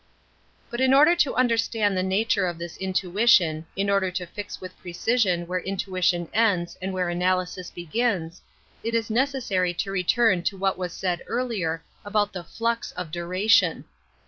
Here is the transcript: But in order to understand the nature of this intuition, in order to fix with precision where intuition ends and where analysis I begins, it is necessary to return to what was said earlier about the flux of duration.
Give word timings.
But 0.71 0.81
in 0.81 0.95
order 0.95 1.15
to 1.17 1.35
understand 1.35 1.95
the 1.95 2.01
nature 2.01 2.47
of 2.47 2.57
this 2.57 2.75
intuition, 2.77 3.67
in 3.75 3.87
order 3.87 4.09
to 4.09 4.25
fix 4.25 4.59
with 4.59 4.75
precision 4.79 5.45
where 5.45 5.59
intuition 5.59 6.27
ends 6.33 6.75
and 6.81 6.91
where 6.91 7.07
analysis 7.09 7.69
I 7.71 7.75
begins, 7.75 8.41
it 8.83 8.95
is 8.95 9.11
necessary 9.11 9.75
to 9.75 9.91
return 9.91 10.41
to 10.45 10.57
what 10.57 10.75
was 10.79 10.91
said 10.91 11.21
earlier 11.27 11.83
about 12.03 12.33
the 12.33 12.43
flux 12.43 12.89
of 12.93 13.11
duration. 13.11 13.85